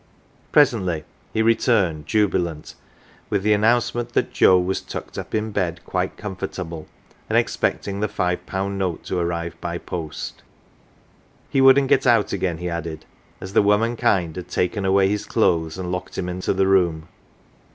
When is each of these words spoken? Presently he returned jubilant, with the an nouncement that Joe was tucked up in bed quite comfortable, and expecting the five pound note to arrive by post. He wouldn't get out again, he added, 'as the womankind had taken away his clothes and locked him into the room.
Presently 0.51 1.03
he 1.31 1.43
returned 1.43 2.07
jubilant, 2.07 2.73
with 3.29 3.43
the 3.43 3.53
an 3.53 3.61
nouncement 3.61 4.13
that 4.13 4.33
Joe 4.33 4.57
was 4.57 4.81
tucked 4.81 5.15
up 5.15 5.35
in 5.35 5.51
bed 5.51 5.79
quite 5.85 6.17
comfortable, 6.17 6.87
and 7.29 7.37
expecting 7.37 7.99
the 7.99 8.07
five 8.07 8.43
pound 8.47 8.79
note 8.79 9.03
to 9.03 9.19
arrive 9.19 9.61
by 9.61 9.77
post. 9.77 10.41
He 11.51 11.61
wouldn't 11.61 11.87
get 11.89 12.07
out 12.07 12.33
again, 12.33 12.57
he 12.57 12.67
added, 12.67 13.05
'as 13.39 13.53
the 13.53 13.61
womankind 13.61 14.37
had 14.37 14.47
taken 14.47 14.85
away 14.85 15.07
his 15.07 15.23
clothes 15.27 15.77
and 15.77 15.91
locked 15.91 16.17
him 16.17 16.27
into 16.27 16.51
the 16.51 16.65
room. 16.65 17.07